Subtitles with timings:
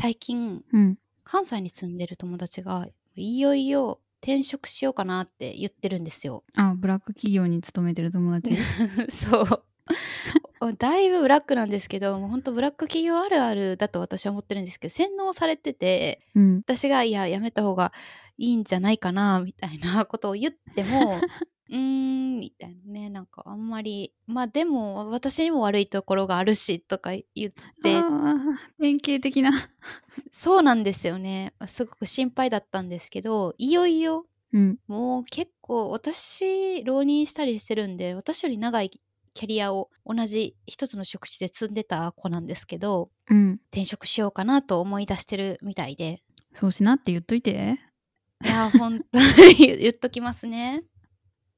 [0.00, 0.96] 最近うん。
[1.24, 6.44] 関西に住んでる友達がいよいよ転職しようかなって言ってるんですよ。
[6.54, 8.56] あ、ブラック企業に勤めてる友達？
[9.10, 9.64] そう。
[10.78, 16.56] だいぶブラックなんですけど、もう本当ブラック企業あるあるだと私は思ってるんですけど、洗脳されてて、うん。
[16.58, 17.92] 私がいや、やめた方が
[18.36, 21.20] いいんじゃないかな、みたいなことを言っても、
[21.70, 28.02] うーん、みたいなね、なんかあんまり、まあでも私にも悪いところがあるし、とか言って、
[28.80, 29.70] 典型的な。
[30.32, 31.54] そうなんですよね。
[31.66, 34.78] すごく心配だったんですけど、いよいようん。
[34.86, 38.90] もう結構私浪人したりしてるんで私より長い
[39.34, 43.60] キャリアを同じ一つの職種で積んでた子なんですけどうん。
[43.70, 46.22] 転職しようかなと思い出してるみたいで
[46.52, 47.78] そうしなって言っといて。
[48.44, 50.84] いや本当に言っときますね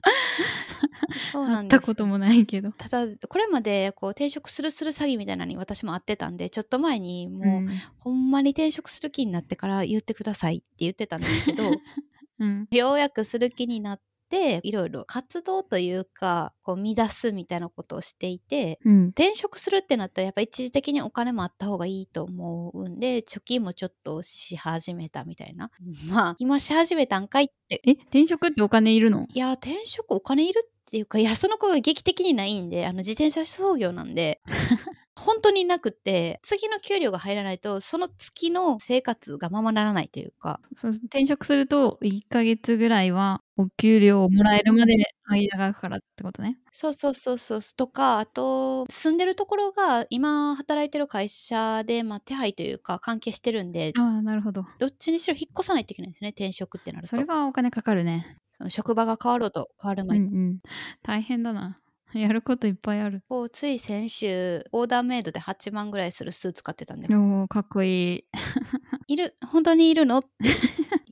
[1.33, 2.73] そうなんですたこともないけど。
[2.73, 7.69] ただこれまでこう転職するする詐欺みたいなのに私も会ってたんでちょっと前にもう、うん。
[7.99, 11.65] ほんまに転職する気になってから言ってくださいって言ってたんですけど
[12.39, 12.69] うん。
[12.71, 14.01] ようやくする気になっ
[14.31, 19.07] ていろいろ活動というかこう乱すみたいなことをしていてうん。
[19.09, 25.71] 転職するってなったらやっぱ一時的にお金もあった方がいいと思うんで貯金もちょっとし始めたみたいな。
[26.09, 27.83] まあ今し始めたんかいって。
[27.87, 29.27] え、転職ってお金いるの？
[29.35, 34.41] いや転職お金いるっていうかいやその子が劇的にないんであの自転車操業なんで
[35.21, 44.95] 本当になくって次の給料が入らないとその月の生活がままならないというかそう転職すると1ヶ月ぐらいはお給料をもらえるまで
[45.29, 46.59] 間が空くからってことね。
[46.73, 54.65] そうそうそうそうとかあと住んでるところが今働いてる会社で、まあ、手配というか関係してるんでああ、なるほど。
[54.79, 58.39] どっちにしろ引っ越さないといけないんですね転職ってなるとそれはお金かかるね。
[58.57, 60.59] その職場が変わろうと変わるうん前に、うん。
[61.03, 61.79] 大変だな。
[62.15, 63.23] やることいっぱいある。
[63.29, 68.25] こうつい先週オーダーメイドで8万ぐらいするスーツ買ってたんでおーかっこいい。
[69.09, 70.23] いる本当にいるの？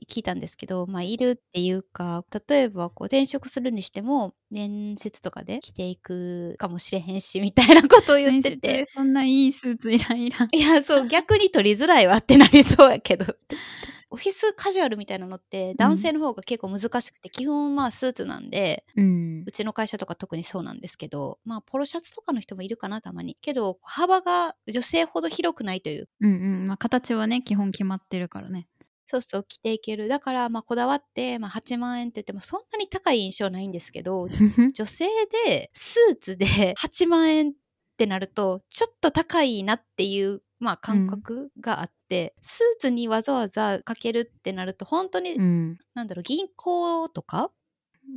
[0.09, 10.49] 聞いたんですけどまあいるっていうか例えばこう転職するにしても面接とかで着ていくかもしれへんしみたいなことを言ってて面接でそんないいスーツいらんいらん。
[10.51, 13.25] いや、そう、逆に取りづらいわってなりそうやけど。
[14.11, 19.51] オフィスカジュアルみたいなのって男性の方が結構難しくて、基本まあスーツなんで、うんう。
[19.51, 23.37] ちの会社とか特にそうなんですけど、まあポロシャツとかの人もいるかな、たまに。
[23.41, 26.65] けど、幅が女性ほど広くないという、うんうん。
[26.67, 28.67] まあ形はね、基本決まってるからね。
[29.05, 30.07] そうそう着ていける。
[30.07, 34.27] だから、まあこだわって、まあ8万円って言ってもそんなに高い印象ないんですけど、
[34.73, 35.07] 女性
[35.45, 37.53] でスーツで8万円っ
[37.97, 45.77] てなるとちょっと高いなっていう、まあ、感覚があって、スーツにわざわざかけるってなると本当に、うん。
[45.93, 47.51] なんだろう銀行とか？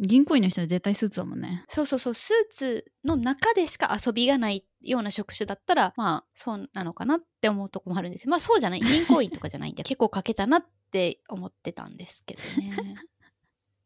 [0.00, 1.64] 銀行員の人は絶対スーツだもんね。
[1.69, 12.94] そうそうそうスーツの中でしか遊びがないような職種だったらまあそうなのかなって思うとこもあるんですまあそうじゃない銀行員とかじゃないんで 結構かけたなって思ってたんですけどね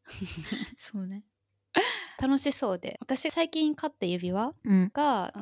[0.79, 1.23] そうね。
[2.19, 2.97] 楽しそうで。
[2.99, 4.91] 私最近買った指輪うん。
[4.93, 5.41] がうー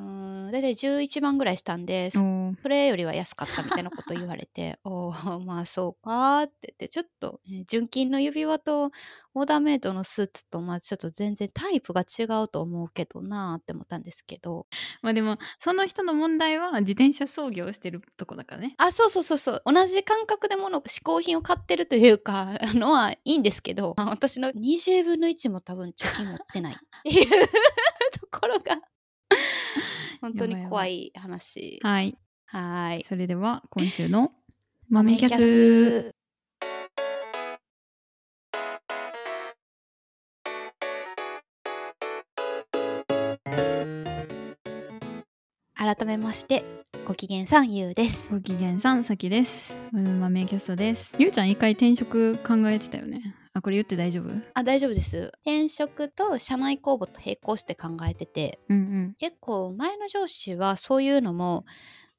[0.49, 2.19] ん大体11万ぐらいしたんでそ
[2.67, 5.11] れよりは安かったみたいなこと言われて おお
[5.45, 8.91] まあそうかって言ってちょっと、ね純金の指輪と
[9.33, 14.65] オーダーメイドのスーツとまあちょっと全然タイプが違うと思うけどなーって思ったんですけど。
[15.01, 18.75] まあでも、その人の問題は自転車操業してるとこだからね。
[18.77, 19.61] あそうそうそうそう。
[19.65, 23.93] 同じ感覚で物嗜好品を買ってるというかあのはいいんですけど。
[23.97, 27.27] 私の20分の1も多分貯金持ってないっていう
[28.19, 28.81] ところが
[30.21, 32.17] 本当に怖い話はい。
[32.47, 34.29] はーいそれでは、今週の
[34.89, 36.15] 豆キャス。
[45.77, 46.63] 改めまして
[47.05, 49.75] ご機嫌さんゆうですご機嫌さん、さきです。
[49.93, 51.13] うん豆キャストです。
[51.19, 53.35] ゆうちゃん一回転職考えてたよね。
[53.55, 54.25] あ、これ言って大丈夫？
[54.53, 55.31] あ大丈夫です。
[55.43, 58.59] 転職と社内公募と並行して考えてて。
[58.67, 59.16] うんうん。
[59.17, 61.63] 結構前の上司はそういうのも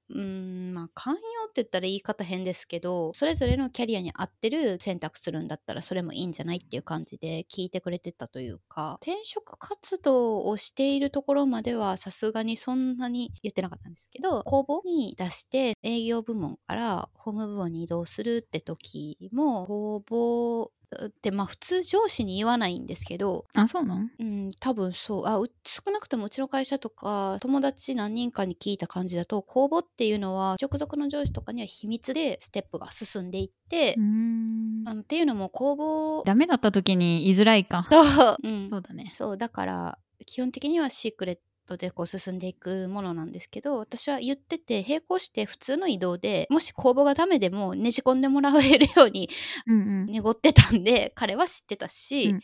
[0.09, 8.99] うーんまあ寛容って言ったら言い方変ですけどそれぞれのキャリアに合ってる選択するんだったらそれもいいんじゃないっていう感じで聞いてくれてたというか。
[9.03, 20.71] 転職活動をしているところまではさすがにそんなに言ってなかったんですけど公募に出して営業部門から法務部門に移動するって時も公募
[21.07, 24.11] ってまあ普通上司に言わないんですけどあ、そうなん？
[24.19, 25.27] うん、多分そう。
[25.27, 34.89] あう少なくともうちの会社とか友達何人かに聞いた感じだと公募っていうのは直属の上司とかには秘密でステップが進んでいってうー、ん。
[34.89, 37.87] あのっていうのも公募ダメだった時に言いづらいか。
[37.91, 39.13] そう,、うん、そうだね。
[39.17, 49.29] そうだから基本的にはシークレットでこう進んでいくものなんですけど私は言ってて並行して普通の移動でもし公募がダメでもねじ込んでもらえるように
[49.67, 50.07] うんうん。
[50.07, 52.41] 濁ってたんで彼は知ってたし、うんうん。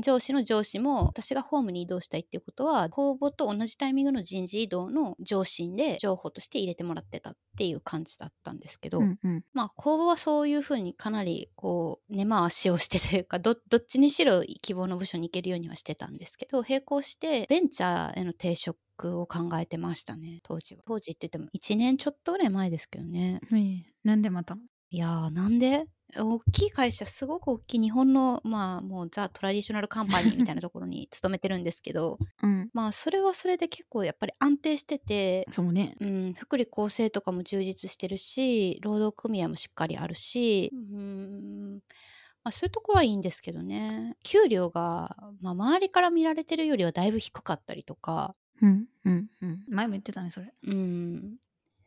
[0.00, 9.44] 上司の上司も私がホームに移動したいっていうことは公募と同じタイミングの人事異動の上申で情報として入れてもらってたっていう感じだったんですけど、うんうん。
[9.52, 20.82] まあ公募はそういうふうにかなりこう根回しをしてというかどどっちにしろ希望の部署に行けるようにはしてたんですけど並行してベンチャーへの転職を考えてましたね当時は。
[20.86, 23.40] 当時って言っても1年ちょっとぐらい前ですけどね。
[23.52, 24.56] ええなんでまた？
[24.90, 25.84] いやーなんで？
[26.16, 32.70] 大きい会社すごく大きい日本のまあもうザ・トラディショナルカンパニーみたいなところに勤めてるんですけどうん。
[32.72, 35.96] まあそれはそれで結構やっぱり安定しててそうね。
[36.00, 41.80] うん、福利厚生とかも充実してるし労働組合もしっかりあるし、うん
[42.48, 44.16] まあ、そういうところはいいんですけどね。
[44.24, 49.64] 給料が、まあ、周りから見られてるよりはだいぶ低かったりとか、うんうんうん。
[49.68, 50.54] 前も言ってたねそれ。
[50.66, 51.36] うん、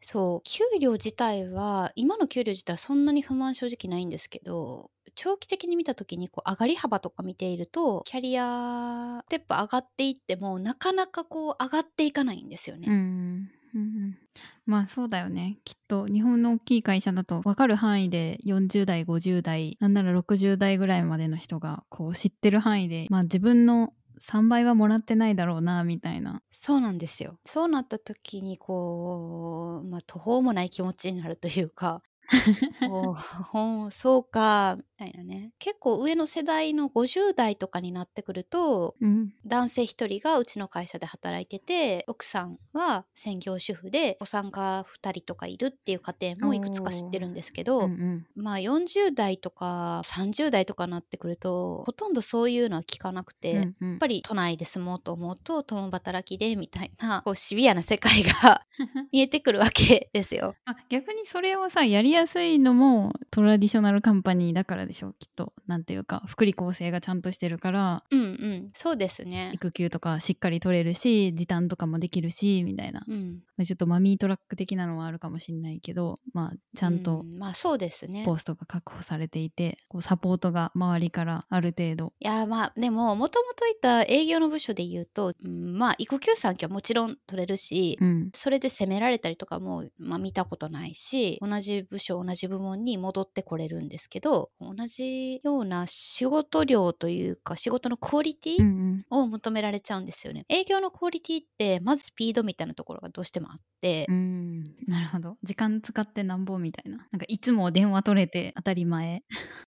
[0.02, 0.48] そう。
[0.48, 12.86] 給料自体は今の給料自体はそんなに不満正直ないんですけど長期的に見た時にこう上がり幅とか見ているとキャリアステップ上がっていってもなかなかこう上がっていかないんですよね。
[12.88, 14.18] うんうんうん。
[14.66, 15.60] まあそうだよね。
[15.66, 26.42] きっと日本の大きい会社だと分かる範囲で40代50代なんなら60代ぐらいまでの人がこう知ってる範囲でまあ自分の3倍はもらってないだろうなみたいな。
[26.52, 27.40] そうなんですよ。
[27.46, 32.04] そうなった時にこう、まあ、途方もない気持ちになるというか、
[33.92, 35.52] そうか、みたいなね。
[35.58, 58.66] 結構上の世代の50代とかになってくると、うん男性一人がうちの会社で働いてて、奥さんは専業主婦で、お産が2人とかいるっていう家庭もいくつか知ってるんですけど、うんうんまあ40代とか30代とかになってくると、ほとんどそういうのは聞かなくて、うんうんやっぱり都内で住もうと思うと共働きでみたいなこうシビアな世界が
[59.12, 60.56] 見えてくるわけですよ。
[60.66, 65.54] あ逆にそれをさやりやすいのもトラディショナルカンパニーだからでしょきっと。
[65.68, 68.70] なんていうか福利厚生がちゃんとしてるからうんうん。
[68.74, 69.52] そうですね。
[69.54, 78.24] 育休とかしっかり取れるし時短とかもできるしみたいな、まうん、あちょっとマミートラック的なのはあるかもしんないけどまあちゃんとうまあそうですね。
[78.26, 82.14] ポストが確保されていてこうサポートが周りからある程度。
[82.20, 88.32] いやまあでももともといた営業の部署で言うと、うん、まあ育休産休はもちろん取れるし、うん。
[88.34, 99.06] それで責められたりとかも、まあ、見たことないし同じ部署同じ部門に戻ってこれるんですけど同じような仕事量というか仕事のクオリティ、うんうん。
[99.10, 100.46] を求められちゃうんですよね。
[100.50, 104.64] 営業のクオリティってまずスピードみたいなところがどうしてもあって、うん。
[104.88, 105.38] なるほど。
[105.44, 106.98] 時間使ってなんぼみたいな。
[107.12, 109.24] なんかいつも電話取れて当たり前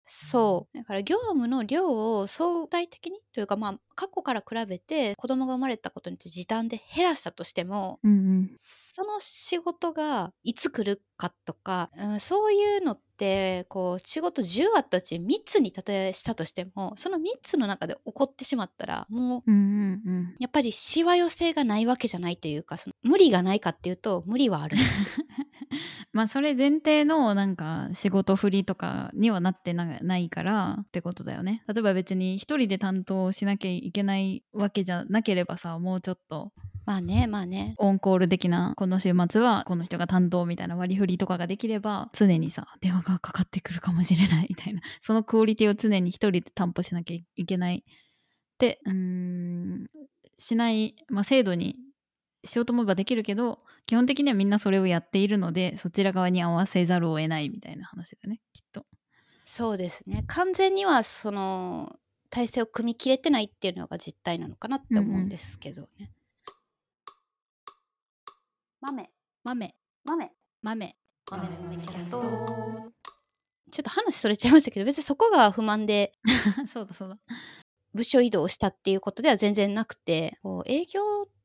[0.09, 0.77] そう。
[0.77, 8.51] だから業務の量を相対的にというかまあ過去から比べて子供が生まれたことによって時短で減らしたとしてもうんうん。
[8.57, 20.35] その仕事がいつ来るかとか、うん、そういうのってこう仕事10あったうち3つに例えしたとしてもその3つの中で起こってしまったらもううんうんうん。
[20.39, 25.25] やっぱりしわ寄せがないわけじゃないというかその無理がないかっていうと無理はあるんですよ。
[26.11, 31.63] まあそれ前提のなんか仕事振りとかにはなってないからってことだよね。
[31.67, 36.51] 例えば別に一人で担当しなきゃいけないわけじゃなければさもうちょっと。
[36.85, 44.81] まあねまあねオンコール的なこの週末はこの人が担当みたいな割り振りとかができれば常にさ電話がかかってくるかもしれないみたいな。
[45.01, 49.85] そのクオリティを常に一人で担保しなきゃいけないってうん
[50.39, 51.75] しない、まあ、制度に
[52.45, 58.85] しようと思えばできるけど基本的にはみんなそれをやっているのでそちら側に合わせざるを得ないみたいな話だよねきっと。
[59.45, 60.23] そうですね。
[60.27, 61.97] 完全にはその
[62.29, 66.11] 体制を組み切れてないっていうのが実態なのかなって思うんですけどね。
[68.79, 69.09] 豆。
[69.43, 69.75] 豆。
[70.05, 70.31] 豆。
[70.61, 70.95] 豆。
[71.31, 71.47] 豆。
[71.47, 71.77] の豆。
[71.77, 72.19] キャスト
[73.71, 76.13] ちょっと話それちゃいましたけど別にそこが不満で
[76.71, 77.17] そうだそうだ。
[77.95, 81.38] 部署移動したっていうことでは全然なくてこう営業って、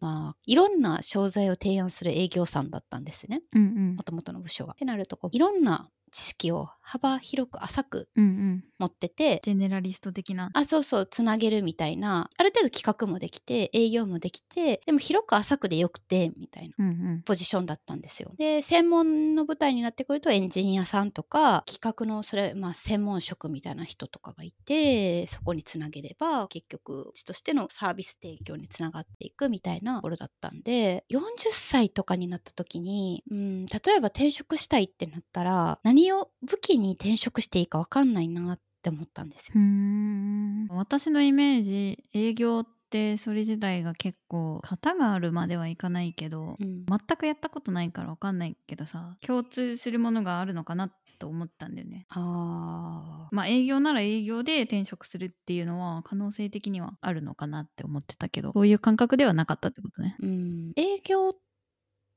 [0.00, 4.72] まあ、いろんな商材を提案する営業さんだったんですねうんうんもともとの部署が。
[4.72, 10.50] ってなるとこういろんな知識を幅広く浅くうんうん持っててジェネラリスト的な。
[10.54, 18.32] あそうそうつなげるみたいなある程度企画もできて営業もできてでも広く浅くでよくてみたいなうんうんポジションだったんですよ。
[18.38, 31.18] で専門の舞台になってくるとエンジニアさんとか企画のそれ、まあ、専門職みたいな人とかがいてそこにつなげれば結局うちとしてのサービス提供につながっていくみたいなところだったんで40
[31.50, 39.52] 歳とかになった時に、うん、例えば転職したいってなったら何を武器に転職していいか分かんないなって思ったんですよ。
[39.56, 52.06] うーん私のイメージ営業っってそれ自体が結構型があるまではいかないけど、うん全くやったことないから分かんないけどさ共通するものがあるのかなと思ったんだよね。
[52.08, 60.16] あまあ営業なら営業で転職するっていうのは可能性的にはあるのかなって思ってたけどそういう感覚ではなかったってことね。
[60.22, 61.32] ーうん営業っ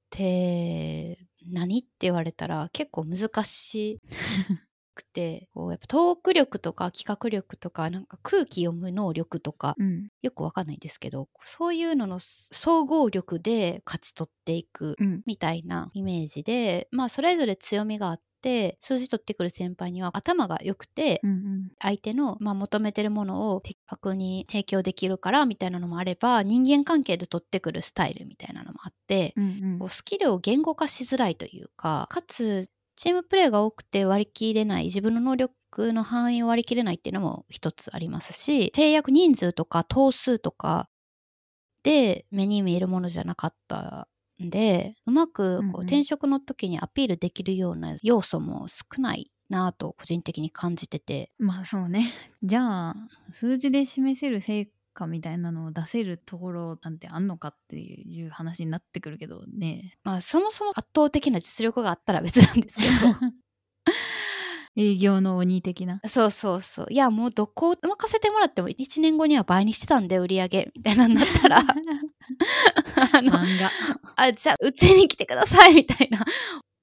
[0.09, 1.00] て
[1.51, 1.79] 何？
[1.79, 3.99] って言われたら結構難し
[4.95, 10.07] くてこうやっぱトーク力とか企画力とかなんか空気読む能力とかうん。
[10.21, 15.21] よくわかんないんですけどそういうのの総合力で勝ち取っていくうん。
[15.25, 18.23] みたいなイメージでまあそれぞれ強みがあって
[18.79, 21.21] 数字取ってくる先輩には頭が良くて
[21.79, 29.79] 相手の、まあ、求めてるものを的確に提供できるからみたいなのもあれば人間関係で取ってくるスタイルみたいなのもあって、うんうん。
[29.79, 40.89] こうスキルを言語化しづらいというかかつチームプレーが多くて割り切れない自分の能力の範囲を割り切れないっていうのも一つありますし制約人数とか頭数とか
[41.83, 44.07] で目に見えるものじゃなかった
[44.41, 51.31] んでうまくこう、転職の時にアピールできるような要素も少ないなぁと個人的に感じてて。
[51.37, 52.13] まあそうね。
[52.41, 52.95] じゃあ
[53.31, 59.97] 数字で示せる成果みたいなのを出せるところなんてあんのかっていう話になってくるけどね。
[60.03, 62.85] まあそもそも圧倒的な実力があったら別なんですけ
[64.77, 65.99] 営業の鬼的な。
[66.01, 66.87] どそうそうそう。
[66.89, 70.71] いやもうどこを任せてもらっても1年後には倍にしてたんで売り上げ。
[70.75, 71.59] みたいなのになったら。
[73.13, 73.71] あの漫画。
[74.15, 76.25] あじゃあうちに来てくださいみたいな。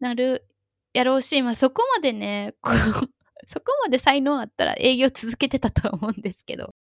[0.01, 0.45] なる
[0.93, 2.75] やろうし、まあ、そこまでねこう
[3.47, 6.75] そこまで才能あったら営業続けてたとは思うんですけど。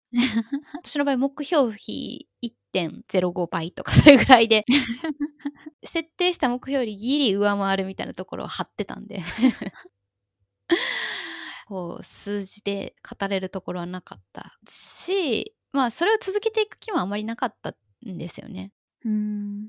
[0.82, 4.64] 私の場合目標費1.05倍とかそれぐらいで。
[5.84, 9.22] 設定した目標よりギリ上回るみたいなところを張ってたんで
[11.66, 17.74] こう数字で語れるところはなかったしまあそれを続けていく気はあまりなかった
[18.06, 18.72] んですよね。
[19.04, 19.68] うん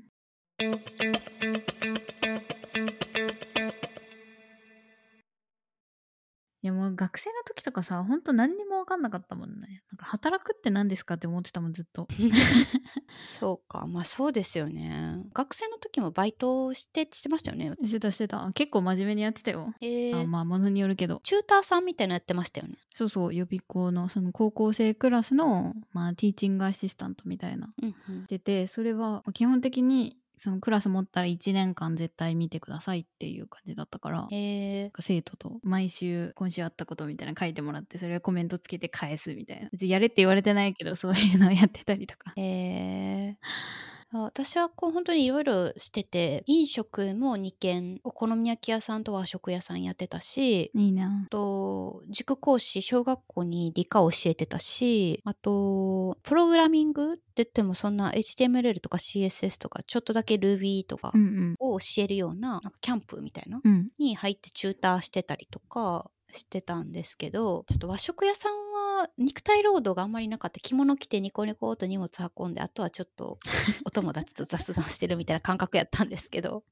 [6.60, 9.82] いやもう学生の時とかさほんと何にも分かんなかったもんね。
[9.92, 12.08] なんか働くって何ですかって思ってたもんずっと。
[13.38, 13.86] そうか。
[13.86, 15.22] まあそうですよね。
[15.34, 18.50] 学生の時もバイトしてしてましたよねしてたしてた。
[18.54, 21.20] 結構真面目にやってたよ、へえあまあものによるけど。
[21.22, 22.74] チューターさんみたいなのやってましたよね。
[22.92, 23.34] そうそう。
[23.34, 27.72] 予備校のその高校生クラスの、まあ、ティーチングアシスタントみたいな。
[27.80, 28.26] うんうん。
[28.26, 39.68] 出てそれは基本的にそのクラス持ったら1年間絶対見てくださいっていう感じだったからへえ生徒と毎週今週あったことみたいなの書いてもらってそれをコメントつけて返すみたいな。
[39.70, 42.32] 別にやれって言われてないけどそういうのをやってたりとか。
[42.36, 51.24] へえあ私はこう本当にいろいろしてて飲食も2軒お好み焼き屋さんと和食屋さんやってたしいいな。
[51.26, 61.12] あと塾講師小学校に理科を教えてたしあとプログラミングって言ってもそんな HTML とか CSS とかちょっとだけ Ruby とか
[61.60, 63.88] を教えるようななんかキャンプみたいなうん。
[63.98, 68.67] に入ってチューターしてたりとかしてたんですけどちょっと和食屋さん
[69.16, 70.60] 肉体労働があんまりなかった。
[70.60, 73.38] 着物着てニコニコと荷物運んであとはちょっと
[73.84, 76.64] お友達と雑談してるみたいな感覚やったんですけど。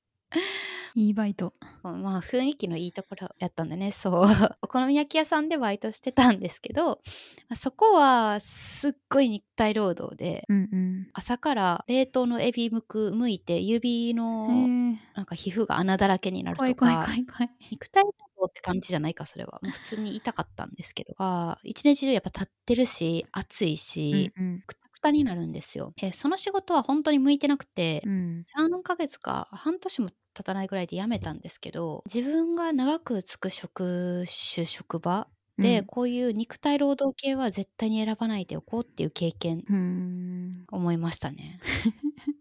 [0.99, 1.53] いいバイト。
[1.83, 4.13] まあ雰囲気のいいところやったんでねそう。
[4.63, 7.03] お好み焼き屋さんでバイトしてたんですけど
[7.51, 11.07] まあそこはすっごい肉体労働でうんうん。
[11.13, 14.99] 朝から冷凍のエビむく剥いて指へのえ。
[15.15, 17.07] なんか皮膚が穴だらけになるとか。
[17.71, 19.61] 肉体労働って感じじゃないかそれは。
[19.63, 24.63] 普通に痛かったんですけどあ一日中やっぱ立ってるし暑いし、うんうん。
[24.67, 28.47] くたくたになるんですよ、えーその仕事は本当に向いてなくて、うん。
[28.47, 34.25] 3ヶ月か半年も経たないぐらいで辞めたんですけど自分が長くつく職
[34.55, 35.29] 種職場
[35.59, 39.79] で、こういう肉体労働系は絶対に選ばないでおこうっていう経験うんう
[40.59, 40.67] ん。
[40.71, 41.61] 思いましたね。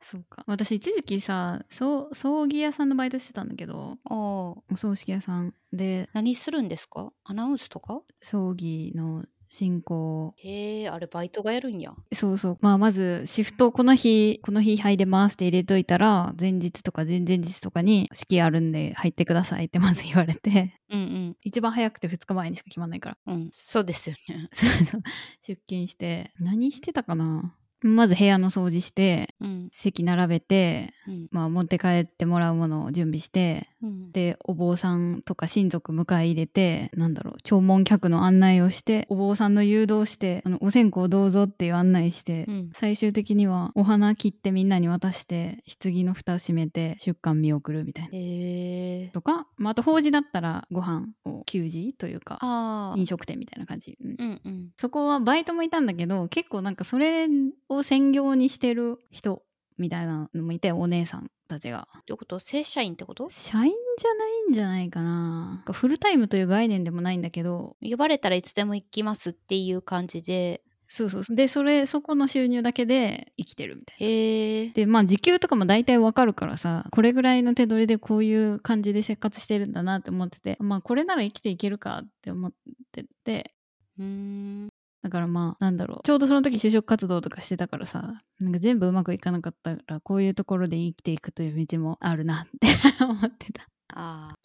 [0.00, 0.44] そうか。
[0.46, 6.08] 私一時期さそう葬儀屋さんのバイトしてたんだけどおーお葬式屋さんで。
[6.12, 7.12] 何するんですか？
[7.24, 8.02] アナウンスとか？
[8.20, 9.24] 葬儀の
[9.56, 10.34] 進行。
[10.36, 11.94] へえあれバイトがやるんや。
[12.12, 12.58] そうそう。
[12.60, 20.74] まあまずシフトこの日この日入れますって入れといたら前日とか前々日とかに式あるんで入ってくださいってまず言われて。
[20.90, 23.16] うん一番早くて2日前にしか決まんないから。
[23.26, 23.48] うんうん。
[23.50, 24.48] そうですよね。
[24.52, 25.02] そうそう。
[25.40, 27.54] 出勤して何してたかな？
[27.86, 29.68] まず部屋の掃除してうん。
[29.72, 31.28] 席並べて、うん。
[31.30, 34.12] まあ、持って帰ってもらうものを準備してうん。
[34.12, 42.70] でお坊さんとか親族迎え入れてなんだろう弔問客の案内をしてお坊さんの誘導してあのお線香どうぞっていう案内して、うん。
[42.74, 48.10] 最終的にはお花切ってみんなに渡して棺の蓋閉めて出棺見送るみたいな。
[48.12, 54.16] へえとか、まあ、あと法事だったらご飯を給仕というか飲食店みたいな感じ、うん。
[54.18, 54.70] うんうん。
[54.78, 57.28] そこはバイトもいたんだけど結構なんかそれ
[57.68, 59.42] を専業にしてる人
[59.78, 61.88] みたいなのもいてお姉さんたちが。
[61.98, 62.38] ってこと？
[62.38, 63.28] 正社員ってこと？
[63.30, 65.62] 社員じゃないんじゃないかな。
[65.70, 67.76] フルタイムという概念でもないんだけど。
[67.82, 70.62] 呼ばれたらいつでも行きますっていう感じで。
[70.88, 71.36] そうそうそう。
[71.36, 74.06] でそれそこの収入だけで生きてるみたいな。
[74.06, 82.52] へえでまあ時給とかも大体わかるからさこれぐらいの手取りでこういう感じで生活してるんだなって思っててまあこれなら生きていけるかって思っ
[82.92, 83.50] てて。
[83.98, 84.68] うーん
[85.06, 86.00] だからまあなんだろう。
[86.02, 93.62] ちょうどその時就職活動とかしてたからさなんか全部うまくいかなかったらこういうところで生きていくという道もあるなって思ってた、
[93.94, 94.36] ああ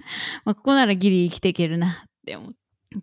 [0.46, 2.54] まあ、ここならギリ生きていけるなって思っ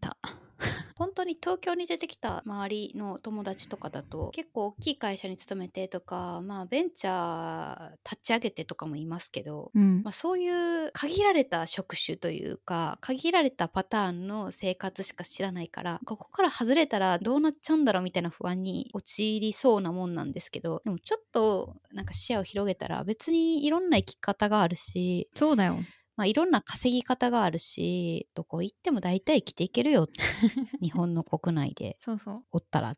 [0.00, 0.16] た
[0.96, 10.02] 本当に東京に出てきた周りの友達とかだと結構大きい会社に勤めてとかまあベンチャー立ち上げてとかもいますけど、うん。
[10.02, 10.48] まあ、そうい
[10.86, 25.78] う限られた職種というか限られたパターンの生活しか知らないからここから外れたらどうなっちゃうんだろうみたいな不安に陥りそうなもんなんですけどでもちょっとなんか視野を広げたら別にいろんな生き方があるしそうだよ
[26.18, 30.08] まあ、いろんな稼ぎ方があるしどこ行っても大体生きていけるよ。
[30.82, 31.96] 日本の国内で。
[32.00, 32.44] そうそう。
[32.50, 32.96] おったら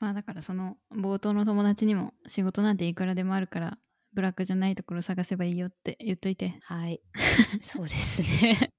[0.00, 3.78] まあだからその冒頭の友達にも仕事なんていくらでもあるから
[4.14, 6.58] ブラックじゃないところ探せばいいよって言っといて。
[6.62, 7.02] はい。
[7.60, 8.70] そうですね。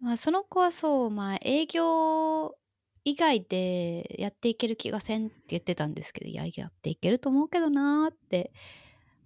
[0.00, 2.56] まあその子はそうまあ営業
[3.04, 8.52] 以外でやっていける気がせんって言ってたんですけどいややっていけると思うけどなーってうん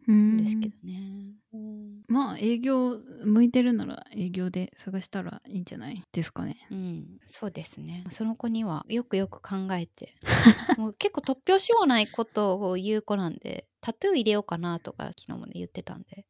[0.07, 2.03] ですけどね、うん。
[2.09, 6.57] まあ営業向いてるなら営業で探したらいいんじゃないですかね。
[6.71, 8.05] うん、そうですね。
[8.11, 10.15] その子にはよくよく考えて。
[10.79, 16.27] もう結構突拍子もないことを言う子なんでタトゥー入れようかなとか昨日もね言ってたんで。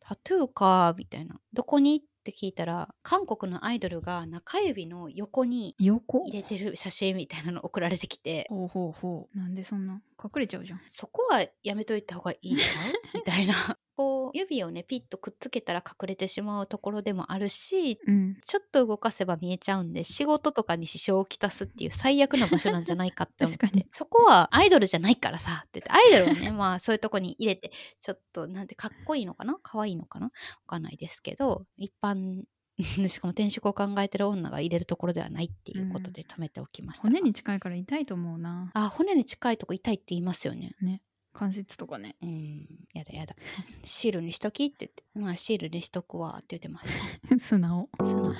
[0.00, 1.40] タトゥーかみたいな。
[1.52, 6.24] どこにって聞いたら韓国のアイドルが中指の横に横？
[6.26, 8.46] 入れてる写真みたいなの送られてきて。
[8.48, 9.38] ほうほうほう。
[9.38, 10.80] なんでそんな隠れちゃうじゃん。
[10.88, 13.18] そこはやめといた方がいいんちゃう？
[13.18, 13.54] みたいな
[13.98, 18.36] こう指をねピッとくっつけたら隠れてしまうところでもあるしうん。
[18.46, 30.32] ちょっと動かせば見えちゃうんで仕事とかに支障をきたすっていう最悪な場所なんじゃないかって思ってそこはアイドルじゃないからさって言ってアイドルをねまあそういうとこに入れてちょっとなんてかっこいいのかな可愛いのかなわ
[30.68, 32.44] かんないですけど一般
[32.78, 37.08] しかも転職を考えてる女が入れるところではないっていうことで止めておきました。
[37.08, 38.70] が、骨に近いから痛いと思うな。
[38.72, 40.76] あ骨に近いとこ痛いって言いますよね。
[40.80, 41.02] ね
[41.38, 42.16] 関節とかね。
[42.20, 42.66] うん。
[42.94, 43.36] やだやだ。
[43.84, 45.04] シールにしときって言って。
[45.14, 46.88] まあシールにしとくわって言ってまし
[47.38, 47.88] 素直。
[47.96, 48.34] たその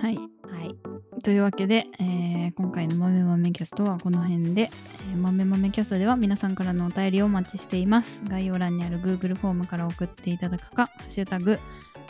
[0.00, 0.16] はい。
[0.16, 0.20] は
[0.64, 1.22] い。
[1.22, 4.70] というわけで、えー今回の「豆豆キャスト」はこの辺で
[5.12, 8.22] 「えー豆豆キャスト」では皆さんからのお便りをお待ちしています。
[8.24, 11.58] 概要欄にある Google フォームから送っていただくか「ハッシュタグ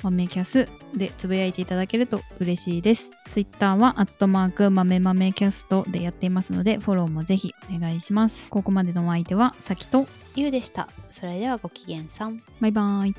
[0.07, 3.11] 豆キャス」でつぶやいていただけると嬉しいです。
[3.31, 8.49] Twitter は「アットマーク豆豆キャスト」でやっていますのでフォローもぜひお願いします。
[8.51, 10.89] ここまでのお相手はさきとゆうでした。
[11.11, 12.43] それではごきげんさん。
[12.61, 13.15] バイバイ